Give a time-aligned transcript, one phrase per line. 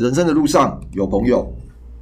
[0.00, 1.46] 人生的路上有朋友，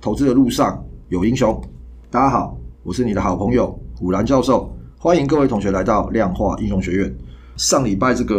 [0.01, 1.61] 投资的路上有英雄。
[2.09, 7.13] 大家好，我是你的好朋友虎兰教授，欢迎各位同学来到量化英雄学院。
[7.57, 8.37] 上礼拜这个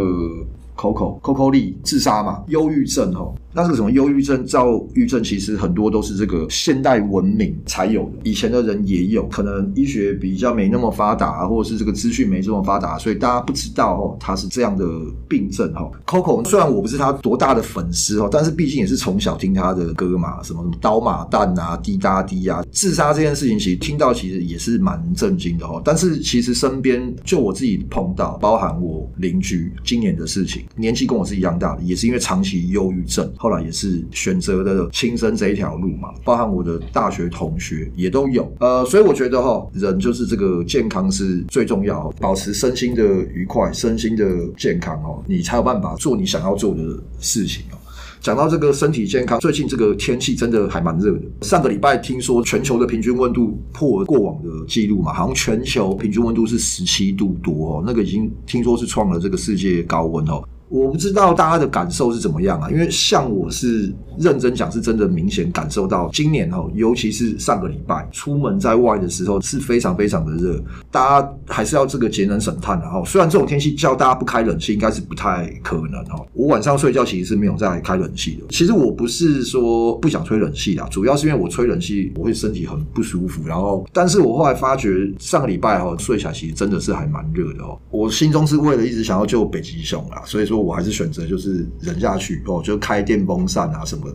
[0.80, 3.36] Coco Coco Lee 自杀嘛，忧郁症哦。
[3.52, 9.28] 那这个什么忧郁症、躁郁症，其实很多都是这个现代文明才有的，以前的人也有。
[9.28, 14.86] 可能医学比较没那么发达，或者是这个资讯没这么发达，所以大家不知道哦，他是这样的
[15.28, 15.90] 病症哈。
[16.06, 25.82] Coco 虽然我不是他多大的粉丝哦，但是毕竟也是从小听他的歌嘛，什么什么刀马旦啊、滴答滴啊，自杀这件事情其实听到其实也是蛮震惊的哦。
[25.84, 33.32] 但是其实身边就我自己碰到，包含我邻居今年的事情，年纪跟我是一样大的，也是因为长期忧郁症。
[33.38, 44.26] 后来也是选择了轻生这一条路嘛，包含我的大学同学也都有，呃，所以我觉得哈，人就是这个健康是最重要，保持身心的愉快，身心的
[44.58, 46.82] 健康哦，你才有办法做你想要做的
[47.20, 47.78] 事情哦。
[48.22, 51.22] 讲到这个身体健康，最近这个天气真的还蛮热的。
[51.42, 60.44] 上个礼拜听说全球的平均温度破过往的记录嘛，好像全球平均温度是十七度多哦，那个已经听说是创了这个世界高温哦。
[60.70, 62.70] 我不知道大家的感受是怎么样啊？
[62.70, 70.62] 因为像我是认真讲，是真的明显感受到今年哦，尤其是上个礼拜出门在外的时候是非常非常的热，
[70.92, 73.02] 大家还是要这个节能省碳的哈。
[73.04, 76.24] 虽然这种天气叫大家不开冷气应该是不太可能哈。
[76.34, 78.46] 我晚上睡觉其实是没有在开冷气的。
[78.50, 83.42] 其实我不是说不想吹冷气啦，主要是因为我吹冷气我会身体很不舒服。
[83.48, 87.76] 然后，但是我后来发觉上个礼拜哈睡起来其实真的是还蛮热的哦。
[87.90, 90.59] 我心中是为了一直想要救北极熊啊，所以说。
[90.62, 94.06] 我还是选择就是忍下去哦，就开电风扇啊什么，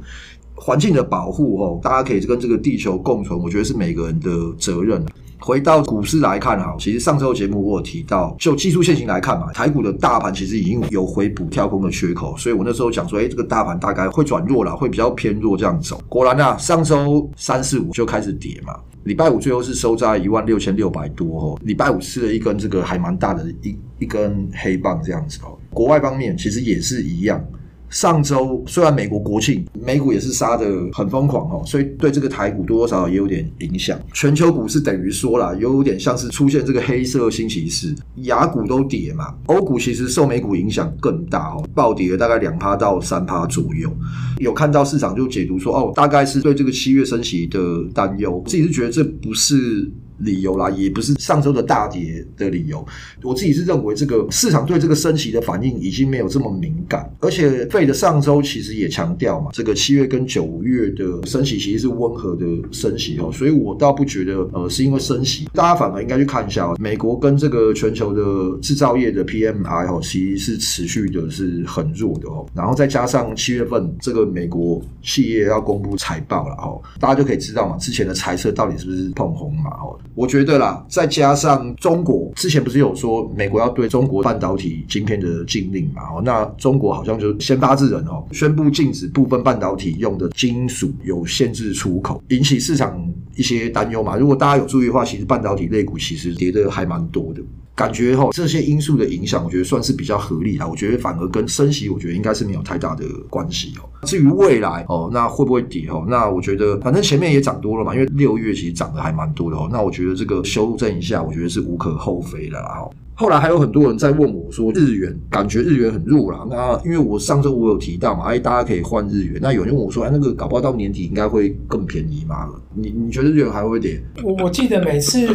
[0.54, 5.04] 环境的保护哦，大家可以跟这个地球共存，我觉得是每个人的责任。
[5.40, 16.00] 回到股市来看哈，其实上周节目我有提到，就技术线型来看嘛，台股的大盘其实已经有回补跳空的缺口，所以我那时候讲说，哎，这个大盘大概会转弱了，会比较偏弱这样走。
[16.08, 25.58] 果然啊，上周三四五就开始跌嘛，礼拜五最后是收在一万六千六百多哦，礼拜五吃了一根这个还蛮大的一一根黑棒这样子哦。
[25.70, 27.42] 国外方面其实也是一样。
[27.90, 33.98] 上周虽然美国国庆，美股也是杀得很疯狂哦，所以对这个台股多多少少也有点影响。
[34.12, 43.90] 全球股市等于说啦，有点像是出现这个黑色星期四，雅股都跌嘛，欧股其实受美股影响更大哦，暴跌了大概两趴到三趴左右。
[44.38, 47.60] 有看到市场就解读说，哦，大概是对这个七月升息的
[47.94, 49.90] 担忧，自己是觉得这不是。
[50.18, 52.84] 理由啦，也不是上周的大跌的理由。
[53.22, 79.98] 我自己是认为，这个市场对这个升息的反应已经没有这么敏感，而且费的上周其实也强调嘛，这个七月跟九月的升息其实是温和的升息哦，所以我倒不觉得呃是因为升息，大家反而应该去看一下哦美国跟这个全球的制造业的 PMI 哦，其实是持续的是很弱的哦，然后再加上七月份这个美国企业要公布财报了哦，大家就可以知道嘛，之前的财测到底是不是碰红嘛哦。
[80.14, 86.02] 我觉得啦，再加上中国之前不是有说美国要对中国半导体晶片的禁令嘛？
[86.14, 92.96] 哦，那中国好像就先发制人哦，宣布禁止部分半导体用的金属有限制出口，引起市场
[93.34, 94.16] 一些担忧嘛。
[94.16, 97.42] 如果大家有注意的话，其实半导体类股其实跌的还蛮多的。
[97.76, 100.66] 感觉哈，这些因素的影响，我觉得算是比较合理啦。
[100.66, 103.88] 我觉得反而跟升息，我觉得应该是没有太大的关系哦。
[104.06, 106.04] 至于未来哦，那会不会跌哦？
[106.08, 109.68] 那我觉得反正前面也涨多了嘛，因为六月其实涨得还蛮多的哦。
[109.72, 112.88] 那我觉得这个修正一下，我觉得是无可厚非的啦。
[113.16, 116.44] 后来还有很多人在问我说，日元感觉日元很弱啦。
[116.50, 119.38] 那因为我上周我有提到嘛，哎，大家可以换日元。
[119.40, 122.48] 那有人问我说，哎，那个搞不好到年底应该会更便宜吗？
[122.74, 124.00] 你你觉得日元还会跌？
[124.22, 125.26] 我我记得每次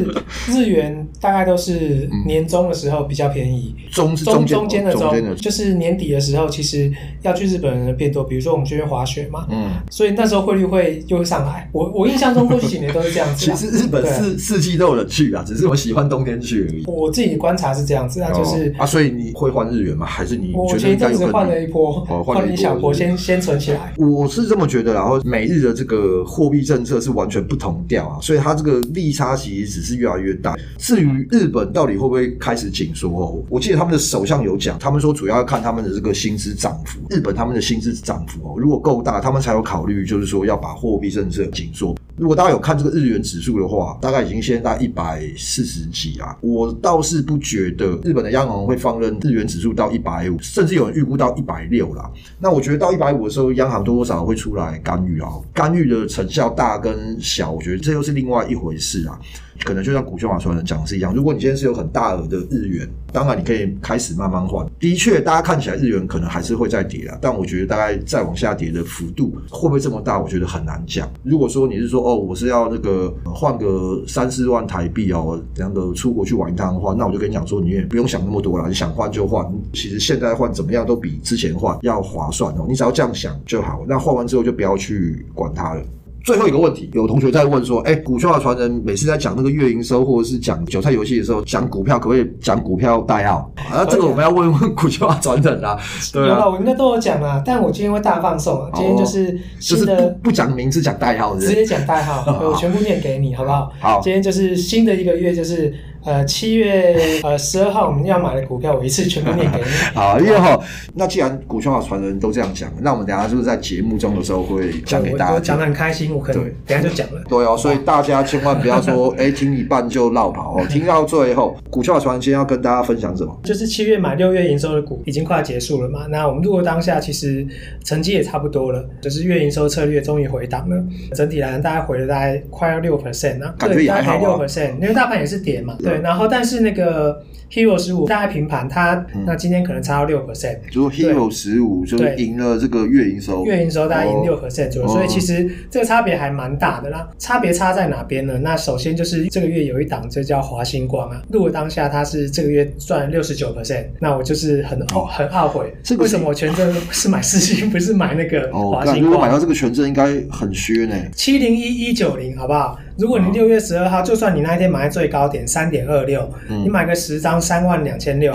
[0.50, 6.92] 日元大概都是年中的时候比较便宜，中是中中间的中，就是年底的时候，其实
[7.22, 8.24] 要去日本人的变多。
[8.24, 11.70] 比如说我们去滑雪嘛，嗯，所以那时候汇率会又会上来。
[11.72, 13.46] 我我印象中过去几年都是这样子。
[13.50, 16.84] 其实日本四四季都有人去啊，只是我喜欢冬天去而已。
[16.86, 17.70] 我自己观察。
[17.80, 20.03] 是这样子那，就是啊，所以你会换日元吗？
[20.03, 20.52] 还是你？
[20.56, 23.94] 我前一阵子换了一波，换了一小波，先先存起来。
[23.96, 30.55] 我是这么觉得，然后美日的这个货币政策是完全不同调啊，所以它这个利差其实只是越来越大。
[30.78, 33.43] 至于日本到底会不会开始紧缩哦？
[33.49, 36.99] 我记得他们的首相有讲，他们说主要要看他们的这个薪资涨幅。
[37.09, 41.96] 日本他们的薪资涨幅哦，如果够大，他们才有考虑，就是说要把货币政策紧缩。
[42.20, 52.12] 如果大家有看这个日元指数的话，大概已经现在一百四十几啊，我倒是不觉得日本的央行会放任日元指数到一百五，甚至有人预估到一百六啦。
[52.38, 59.18] 那我觉得到一百五的时候，央行多多少少会出来干预啊，干预的成效大跟小，我觉得这又是另外一回事啊。
[59.64, 64.66] 可能就像股票法所人讲的是一样，如果你今天是有很大额的日元，当然你可以开始慢慢换。
[64.79, 71.09] 的确，大家看起来日元可能还是会再跌啊，但我觉得大概再往下跌的幅度会不会这么大，我觉得很难讲。
[71.23, 79.46] 如果说你是说哦，我是要那个换个三四万台币哦，这样的出国去玩一趟的话，那我就跟你讲说，你也不用想那么多了，你想换就换。
[79.73, 83.84] 其实现在换怎么样都比之前换要划算哦，你只要这样想就好。
[83.88, 85.82] 那换完之后就不要去管它了。
[86.29, 93.52] 最后一个问题，有同学在问说：“哎，股票的传人每次在讲那个月营收，或者是讲韭菜游戏的时候，讲股票可不可以讲股票代号？
[93.72, 95.76] 啊，这个我们要问问股票的传人啦。
[96.14, 98.70] 对啊，我应该都有讲啊，但我今天会大放送啊！
[98.76, 103.72] 今天就是新的，就是不讲名字，讲代号，直接讲代号， 我全部念给你，好不好？
[103.79, 105.73] 好，今天就是新的一个月，就是。
[106.05, 109.66] 呃，七月呃十二号我们要买的股票，我一次全部念给你。
[109.93, 110.57] 好，因为哈，
[110.96, 115.40] 那既然股票传人都这样讲，那我们等下是不是在节目中的时候会讲给大家？
[115.40, 117.22] 讲的很开心，我可能等下就讲了。
[117.28, 123.37] 对哦，所以大家千万不要说， 哎，听一半就落跑哦，听到最后，股票传人今天要跟大家分享什么？
[123.43, 127.46] 就是七月买六月营收的股已经快结束了嘛，那我们如果当下其实
[127.84, 130.81] 成绩也差不多了，就是月营收策略终于回档了，
[131.13, 137.24] 整体来大概回了大概快要六 percent 啊，感觉也还好，六 percent，因为大盘也是跌嘛，对，然后但是那个。
[137.52, 140.59] Hero 十五大概平盘，它那今天可能差到六 percent。
[140.72, 147.09] 就 Hero 十五就赢了这个月营收，月营收大概赢六 percent 左右，所以其实这个差别还蛮大的啦。
[147.18, 148.38] 差别差在哪边呢？
[148.44, 151.24] 那首先就是这个月有一档，这叫华星光啊。
[151.32, 155.74] 如果当下它是这个月赚六十九 percent，那我就是很很懊悔。
[155.97, 159.02] 为什么我权证是买四星，不是买那个华星光？
[159.02, 160.96] 如果买到这个权证，应该很削呢。
[161.16, 162.78] 七零一一九零，好不好？
[162.99, 168.34] 如果你六月十二号，就算你那一天买在最高点三点二六，你买个十张三万两千六，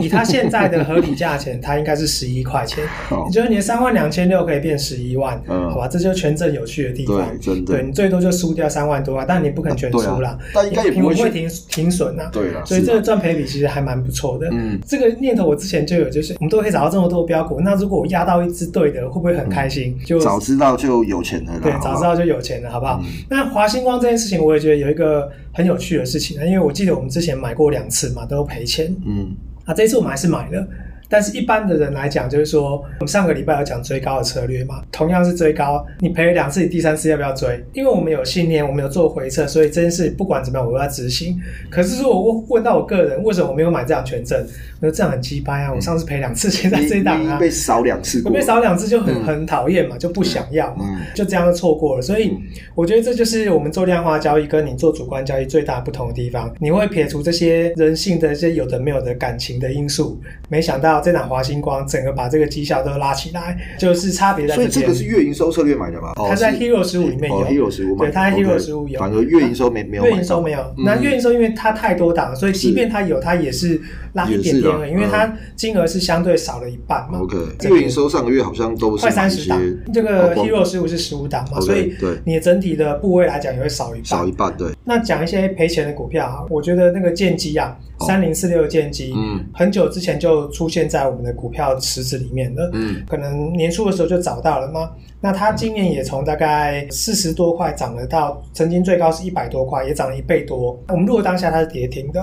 [0.00, 2.84] 以它现在的合理价钱，它应该是十一块钱。
[3.26, 5.42] 你觉得你的三万两千六可以变十一万？
[5.48, 7.16] 好吧，这就是权证有趣的地方。
[7.16, 7.72] 对，真的。
[7.74, 10.38] 对，你最多就输掉三万多啊，但你不可能全输了。
[10.54, 12.30] 但应该也不会停停损呐。
[12.32, 12.62] 对啊。
[12.64, 14.48] 所以这个赚赔比其实还蛮不错的。
[14.52, 14.78] 嗯。
[14.86, 19.98] 这个念头我之前就有，就是我们都可以找到这么多标股，那如果我压到一只对的，会不会很开心？
[20.06, 21.52] 就早知道就有钱了。
[21.60, 23.02] 对，早知道就有钱了，好不好？
[23.28, 24.76] 那华星光这件事情，我也觉得。
[24.76, 28.94] 有一个很有趣的事情啊，因为我记得我们之前买过两次嘛，都赔钱。
[29.04, 30.68] 嗯，啊，这一次我们还是买了。
[31.08, 37.64] 但是一般的人来讲，就是说，我们上个礼拜有讲追高的策略嘛，同样是追高，你赔了两次，你第三次要不要追？
[37.72, 41.38] 因为我们有信念，我们有做回撤，所以这件事不管怎么样，我都要执行。
[41.70, 44.46] 可是如果问到我个人，为什么我没有买这样权证？
[44.80, 45.72] 那这样很鸡掰啊！
[45.74, 50.84] 我上次赔两次，现在这一档啊，被少两次，我被少两次就很很讨厌嘛，就不想要嘛，
[51.14, 52.02] 就这样就错过了。
[52.02, 52.32] 所以
[52.76, 56.54] 我觉得这就是我们做量化交易跟你做主观交易最大不同的地方。
[56.60, 64.70] 你会撇除这些人性的这些有的没有的感情的因素，没想到这档华星光整个把这个绩效都拉起来，就是差别在这边。
[64.70, 66.12] 所以这个是月营收策略买的吗？
[66.16, 70.74] 它在 Hero 十五里面有，Hero 十五买，对，它在 Hero 十五有，反而月营收没没有，月营收没有。
[70.78, 73.80] 那月营收因为它太多档，所以即便它有，它也是
[74.18, 75.32] 拉一点点而已，因为它。
[75.56, 77.18] 金额是相对少了一半嘛。
[77.20, 77.36] OK，
[77.68, 79.60] 月营收上个月好像都是快三十档，
[79.92, 81.92] 这个 Hero 十五是十五档嘛，所以
[82.24, 84.04] 你的整体的部位来讲也会少一半。
[84.04, 84.72] 少一半，对。
[84.84, 94.90] 那讲一些赔钱的股票啊，我觉得那个建机啊，三零四六的建机，嗯，很久之前就出现在我们的股票池子里面了，嗯，可能年初的时候就找到了吗？
[95.20, 100.80] 那它今年也从大概四十多块涨了到曾经最高是一百多块，也涨了一倍多。
[100.88, 102.22] 我们如果当下它是跌停的，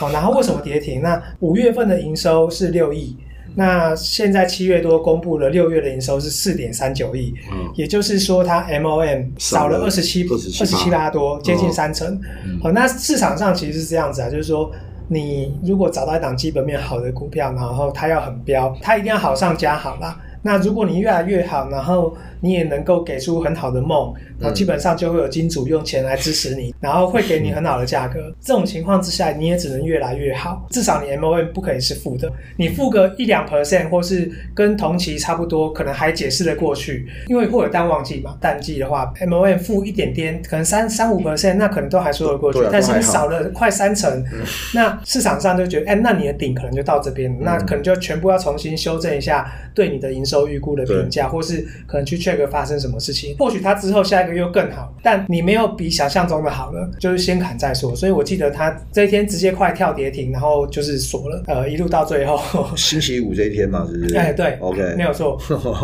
[0.00, 1.02] 哦，然后为什么跌停？
[1.02, 3.16] 那五月份的营收是六亿，
[3.54, 12.18] 那现在七月多公布了六月的营收是四点三九亿，嗯，也就是说它 MOM 少了二十七二十七八多，接近三成。
[12.62, 14.70] 好，那市场上其实是这样子啊，就是说
[15.08, 20.18] 你如果找到一档基本面好的股票，然后它要很飙，它一定要好上加好啦。
[20.42, 28.32] 那如果你越来越好，然后你也能够给出很好的梦，然后基本上就会有金主用钱来支持你，然后会给你很好的价格。
[28.40, 30.64] 这种情况之下，你也只能越来越好。
[30.70, 38.36] 至少你 MOM 不可以是负的，你负个一两 percent 或是跟同期差不多，可能还解释得过去，因为会有淡旺季嘛。
[38.40, 42.60] 淡季的话，MOM 负一点点，可能三三五 percent，那可能都还说得过去。
[42.70, 44.24] 但是你少了快三成，
[44.74, 50.35] 那市场上就觉得，哎，那你的顶可能就到这边，那可能就全部要重新修正一下对你的营收。
[50.36, 57.94] 都预估的评价，或是可能去 check 发生什么事情，或许他之后下一个月又更好，但你没有比想象中的好了，就是先砍再说。
[57.94, 62.38] 所以我记得他这一天直接快跳跌停，然后就是锁了，呃，一路到最后
[62.76, 64.16] 星期五这一天嘛，是不是？
[64.16, 65.38] 哎，对，OK，没有错。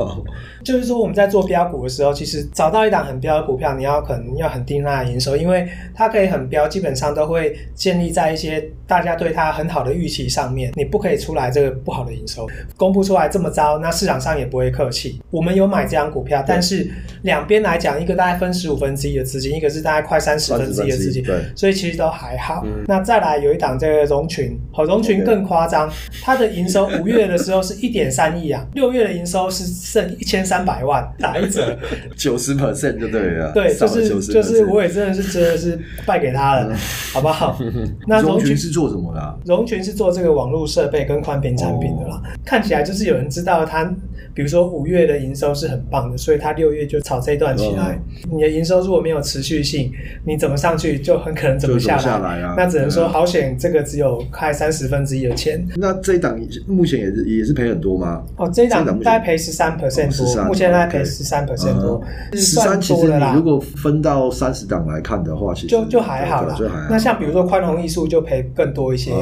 [0.64, 10.72] 就是说我们在做标股的时候，其实找到一档很标的股票，你要可能要很盯它的营收，因为它可以很标，基本上都会建立在一些大家对它很好的预期上面。
[10.74, 14.31] 你不可以出来这个不好的营收公布出来这么糟，那市场上。
[14.32, 15.20] 商也不会客气。
[15.30, 16.88] 我们有买这张股票，但是
[17.22, 22.62] 两边来讲，一个大概分十五分之一的资金，一个是大概快三十分之一的资金，对，所以其实都还好。
[22.64, 25.90] 嗯、那再来有一档这个融群，好，融群更夸张，
[26.22, 31.78] 它的营收 五月的时候是一点三亿啊，六月的营收是剩一千三百万，打一折，
[32.16, 33.52] 九十 percent 就对了。
[33.52, 36.74] 对，就是就是我也真的是真的是败给他了，
[37.12, 37.58] 好不好？
[38.06, 39.34] 那融群是做什么的、啊？
[39.44, 43.92] 融群是做这个网络设备跟宽频产品的啦，哦、看起来就是有人知道他。
[44.34, 48.00] 比如说五月的营收是很棒的，所以他六月就炒这一段起来。
[48.30, 49.92] 你的营收如果没有持续性，
[50.24, 52.02] 你怎么上去就很可能怎么下来。
[52.02, 55.66] 下来啊、那只能说好险，这个只有开三十分之一的钱。
[55.76, 58.22] 那这一档目前也是也是赔很多吗？
[58.36, 66.56] 哦，这一档大概赔十三 percent 多，目前大概赔十三 percent 多，十三其实你如果分到三十档来看的话，其实就就还好啦。
[66.88, 69.12] 那像比如说宽宏艺术就赔更多一些，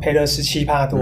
[0.00, 1.00] 赔了十七趴多。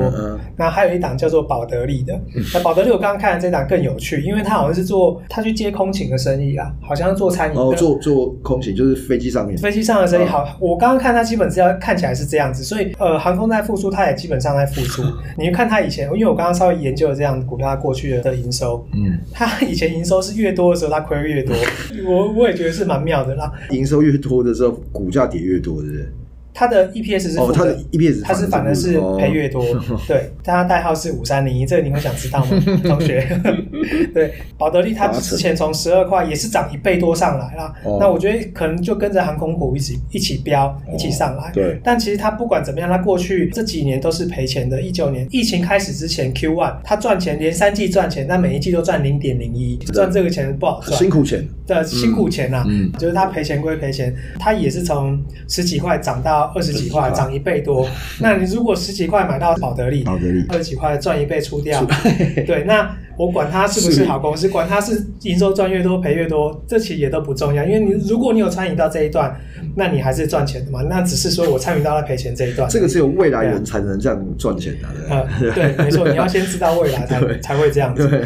[0.56, 2.18] 那还有一档叫做宝得利的，
[2.54, 3.33] 那宝得利我刚刚看。
[3.38, 7.58] 这档更有趣，因为他好像是做他去接空勤的生意啊，好像是做餐饮。
[7.58, 9.56] 哦，做做空勤就是飞机上面。
[9.58, 15.02] 飞机上的生意好，哦、我刚刚看他基本资料看起来是这样子，所以呃，航空在复苏，他也基本上在复苏。
[15.38, 21.54] 你看他以前，因为我刚刚稍微研究了这样股票，他过去的的营收，嗯， 他以前营收是越多的时候，他亏越多。
[22.06, 23.52] 我我也觉得是蛮妙的啦。
[23.70, 26.06] 营收越多的时候，股价跌越多，对不对？
[26.54, 29.64] 它的 EPS 是负的，它的 EPS 它是反而是赔越多，
[30.06, 33.26] 对，它代号是五三零一，这个你会想知道吗， 同学？
[34.14, 41.50] 对，保德利它之前从十二块也是涨一倍多上来啦，那我觉得可能就跟着航空股一起一起飙，一起上来。
[41.52, 44.80] 对，但其实它不管怎么样，它过去这几年都是赔钱的。
[44.80, 56.43] 一九年疫情开始之前 Q one 它赚钱，连三季赚钱，但每一季都赚零点零一，赚这个钱不好赚，辛苦钱，对，辛苦钱呐，嗯，就是它赔钱归赔钱，它也是从十几块涨到。
[56.54, 57.88] 二十几块涨一倍多，
[58.20, 60.04] 那你如果十几块买到宝得利，
[60.48, 61.84] 二十几块赚一倍出掉，
[62.46, 69.34] 对，那我管它是不是好公司，管它是营收赚越多赔越多，这其实也都不重要，因为你如果你有参与到这一段，
[69.76, 70.82] 那你还是赚钱的嘛。
[70.82, 75.52] 那只是说我参与到了赔钱这一段，这个只有未来人才能这样赚钱的。
[75.54, 78.24] 对，没错，你要先知道未来才 才会这样子。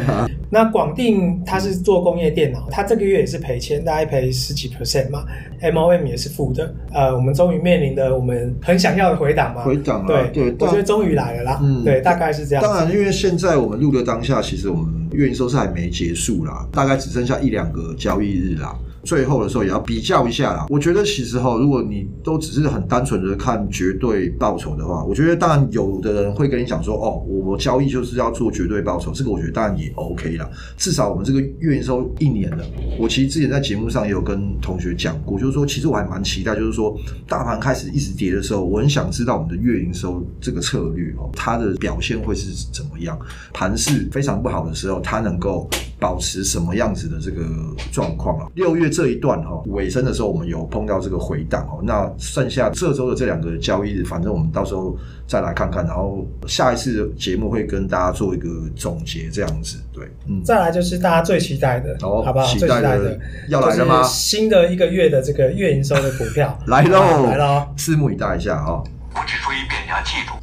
[0.51, 5.23] 那广定它是做工业电脑，它这个月也是赔钱，大概赔十几 percent 嘛
[5.61, 6.73] ，MOM 也是负的。
[6.91, 11.59] 呃，我们终于面临的我们很想要的回档嘛，回档对对，我觉得终于来了啦。
[11.61, 12.63] 嗯，对，大概是这样。
[12.63, 18.77] 当然，因为现在我们录的当下，其实我们月营收是还没结束啦，大概只剩下一两个交易日啦。
[19.03, 20.65] 最后的时候也要比较一下啦。
[20.69, 30.49] 我觉得其实哈，如果你都只是很单纯的看绝对报酬的话，我觉得当然有的人会跟你讲说，哦，我交易就是要做绝对报酬，这个我觉得当然也 OK 啦。
[30.77, 32.63] 至少我们这个月营收一年了，
[32.99, 43.17] 我其实之前在节目上也有跟同学讲过，就是说其实我还蛮期待，就是说大盘开始一直跌的时候，我很想知道我们的月营收这个策略哦，它的表现会是怎么样？
[43.53, 47.43] 盘势非常不好的时候，它能够保持什么样子的这个
[47.91, 48.47] 状况啊？
[48.55, 48.89] 六月。
[48.89, 51.79] 这一段哈尾声的时候，我们有碰到这个回档哦。
[51.83, 55.85] 那剩下这周的这两个交易日，反正我们到时候再来看看。
[55.85, 60.05] 然后下一次节目会跟大家做一个总结，这样子对。
[60.27, 62.45] 嗯，再来就是大家最期待的，哦，好不好？
[62.47, 64.03] 最期待的要来了吗？
[64.03, 68.83] 新的一个月的这个月营收的股票来喽，来喽，拭目以待一下哈。
[69.13, 70.38] 我举出一遍，你要记住。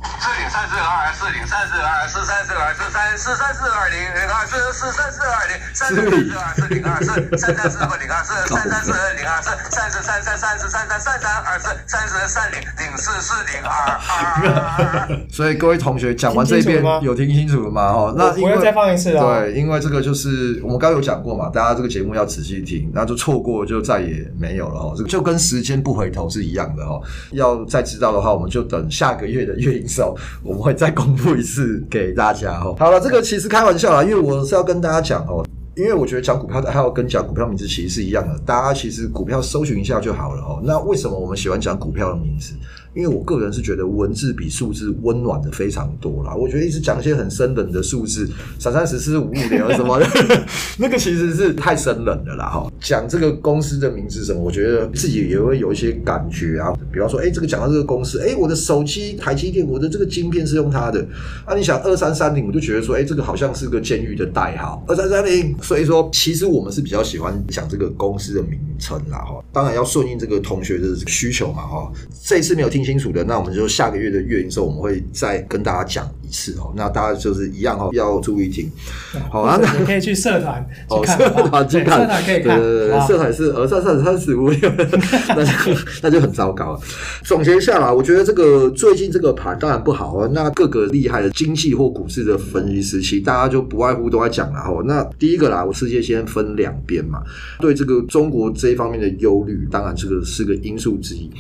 [0.56, 15.26] 三四二四零三四二四三四二四三四三四二零零二四四三四二零三四四二四零二四三三四零二四三三四零二四三四三三三四三三三三二四三四三零零四四零二二。
[15.30, 17.82] 所以各位同学讲完这边有听清楚了吗？
[17.92, 19.40] 哦，那我要再放一次啊。
[19.40, 24.94] 对，因为这个就是我们刚刚有讲过嘛，大家这个节目要仔细听，那就错过就再也没有了哦。
[24.96, 27.02] 这个就跟时间不回头是一样的哦。
[27.32, 30.16] 要再知道的话，我们就等下个月的月营收。
[30.46, 32.76] 我们会再公布一次给大家哦。
[32.78, 40.60] 好了，这个其实开玩笑啦，因为我是要跟大家讲哦，因为我觉得讲股票的还要跟讲股票名字其实是一样的，大家其实股票搜寻一下就好了哦。
[40.62, 42.54] 那为什么我们喜欢讲股票的名字？
[42.96, 46.34] 因为我个人是觉得文字比数字温暖的非常多啦。
[46.34, 48.26] 我觉得一直讲一些很生冷的数字，
[48.58, 50.06] 三三十四五五零什么的，
[50.78, 52.46] 那个其实是太生冷的啦。
[52.48, 56.72] 哈，讲这个公司的名字什么，我觉得自己也会有一些感觉啊。
[56.90, 61.06] 比方说，哎，这个讲到这个公司，哎，我的手机台积电，我的这个晶片是用它的。
[61.44, 65.54] 啊，你想二三三零，我就觉得说，哎，这个好像是个监狱的代号，二三三零。
[65.60, 69.18] 所以说，其实我们是比较喜欢讲这个公司的名称啦。
[69.18, 71.62] 哈，当然要顺应这个同学的需求嘛。
[71.62, 71.92] 哈，
[72.24, 76.72] 这一次没有听清楚的，那我们就下个月的月营收，我们会再跟大家讲一次哦。
[76.76, 78.70] 那大家就是一样哦，要注意听。
[79.30, 82.58] 好啊，那你可以去社团去看，社团去看，社团可以看。
[82.58, 84.50] 对对对，社团是呃三三三十五，
[85.28, 86.80] 那就那就很糟糕了。
[87.22, 90.28] 总结一下啦，我觉得这个最近这个盘当然不好啊。
[90.32, 94.82] 那各个厉害的经济或股市的分析时期，大家就不外乎都在讲了哦。
[94.86, 97.22] 那第一个啦，我世界先分两边嘛，
[97.60, 101.30] 对这个中国这一方面的忧虑，当然这个是个因素之一。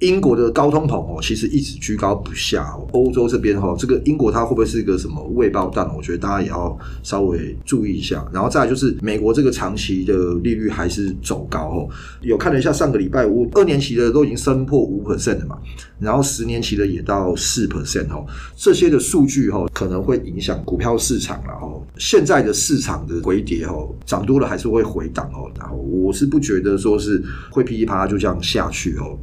[0.00, 2.86] 英国的高通膨哦，其实一直居高不下哦。
[2.92, 5.88] 欧洲这边哈，这个英国它会不会是一个什么未爆弹？
[5.96, 8.26] 我觉得大家也要稍微注意一下。
[8.32, 11.88] 然后再来就是美国这个长期的利率还是走高哦。
[12.20, 15.56] 有看了一下上个礼拜五二年期的都已经升破五 percent 了嘛，
[16.00, 18.26] 然后十年期的也到四 percent 哦。
[18.56, 21.72] 这些的数据哈可能会影响股票市场了哈。
[21.96, 25.48] 现在的市场的回跌哦，涨多了还是会回档哦。
[25.56, 29.16] 然后我是不觉得说是会噼里啪啦就这样下去哦。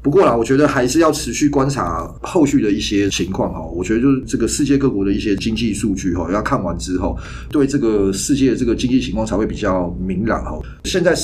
[0.00, 3.60] 不过啦，我觉得还是要持续观察后续的一些情况哈。
[3.60, 7.18] 我觉得就是这个世界各国的一些经济数据哈，要看完之后，
[7.50, 10.58] 对这个世界的这个经济情况才会比较明朗哈。
[10.84, 11.14] 现在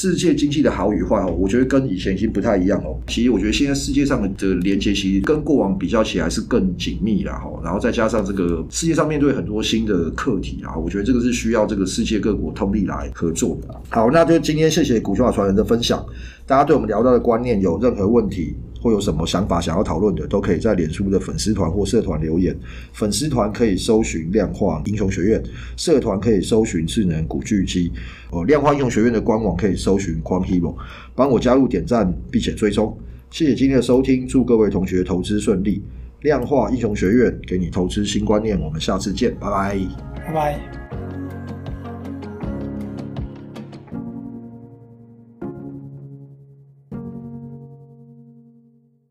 [0.00, 2.96] 世界经济的好与坏哦，我觉得跟以前已经不太一样哦。
[3.08, 7.50] 其实我觉得现在世界上的连接其实跟过往比较起来是更紧密了哈。
[7.64, 13.74] 然后再加上这个世界上面对很多新的课题啊，我觉得这个是需要这个世界各国通力来合作的。
[13.88, 16.06] 好，那就今天谢谢股球法传人的分享。
[16.46, 22.56] 大家对我们聊到的观念有任何问题，或有什么想法想要讨论的，都可以在脸书的粉丝团或社团留言。
[22.92, 25.42] 粉丝团可以搜寻量化英雄学院，
[25.76, 27.92] 社团可以搜寻智能古巨基。
[28.30, 30.74] 哦，量化英雄学院的官网可以搜寻 q u a n Hero，
[31.14, 32.96] 帮我加入点赞并且追踪。
[33.30, 35.82] 谢谢今天的收听，祝各位同学投资顺利。
[36.22, 39.78] 量化英雄学院给你投资新观念，我们下次见，拜拜，
[40.26, 40.87] 拜拜。